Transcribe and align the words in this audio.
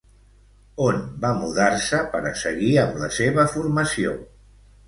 On 0.85 0.97
va 1.25 1.33
mudar-se 1.41 2.01
per 2.15 2.23
a 2.31 2.33
seguir 2.47 2.73
amb 2.87 2.99
la 3.05 3.11
seva 3.19 3.47
formació? 3.55 4.19